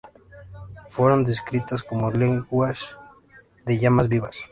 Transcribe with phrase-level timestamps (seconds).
[0.89, 2.97] Fueron descritas como "lenguas
[3.67, 4.35] de llamas vivas.